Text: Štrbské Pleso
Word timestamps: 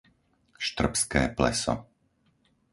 Štrbské 0.67 1.21
Pleso 1.37 1.75